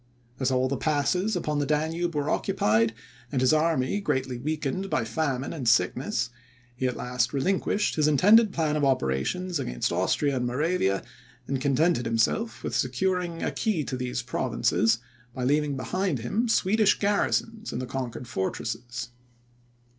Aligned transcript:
As 0.39 0.49
all 0.49 0.67
the 0.67 0.77
passes 0.77 1.35
upon 1.35 1.59
the 1.59 1.65
Danube 1.67 2.15
were 2.15 2.27
occupied, 2.27 2.95
and 3.31 3.39
his 3.39 3.53
army 3.53 3.99
greatly 4.01 4.39
weakened 4.39 4.89
by 4.89 5.05
famine 5.05 5.53
and 5.53 5.69
sickness, 5.69 6.31
he 6.75 6.87
at 6.87 6.97
last 6.97 7.33
relinquished 7.33 7.93
his 7.97 8.07
intended 8.07 8.51
plan 8.51 8.75
of 8.75 8.83
operations 8.83 9.59
against 9.59 9.91
Austria 9.91 10.37
and 10.37 10.47
Moravia, 10.47 11.03
and 11.45 11.61
contented 11.61 12.07
himself 12.07 12.63
with 12.63 12.75
securing 12.75 13.43
a 13.43 13.51
key 13.51 13.83
to 13.83 13.95
these 13.95 14.23
provinces, 14.23 14.97
by 15.35 15.43
leaving 15.43 15.77
behind 15.77 16.17
him 16.17 16.49
Swedish 16.49 16.97
garrisons 16.97 17.71
in 17.71 17.77
the 17.77 17.85
conquered 17.85 18.27
fortresses. 18.27 19.09